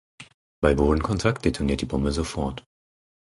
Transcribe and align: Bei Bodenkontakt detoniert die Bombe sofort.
Bei 0.63 0.73
Bodenkontakt 0.73 1.45
detoniert 1.45 1.81
die 1.81 1.85
Bombe 1.85 2.11
sofort. 2.11 2.65